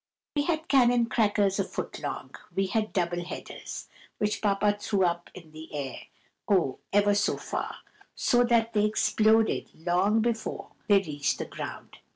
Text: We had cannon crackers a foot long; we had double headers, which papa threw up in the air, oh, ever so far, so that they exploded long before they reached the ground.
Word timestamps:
We 0.35 0.45
had 0.45 0.67
cannon 0.67 1.05
crackers 1.05 1.59
a 1.59 1.63
foot 1.63 1.99
long; 1.99 2.33
we 2.55 2.65
had 2.65 2.91
double 2.91 3.23
headers, 3.23 3.87
which 4.17 4.41
papa 4.41 4.75
threw 4.79 5.05
up 5.05 5.29
in 5.35 5.51
the 5.51 5.71
air, 5.71 6.07
oh, 6.47 6.79
ever 6.91 7.13
so 7.13 7.37
far, 7.37 7.75
so 8.15 8.43
that 8.45 8.73
they 8.73 8.83
exploded 8.85 9.69
long 9.75 10.19
before 10.21 10.71
they 10.87 10.97
reached 11.03 11.37
the 11.37 11.45
ground. 11.45 11.99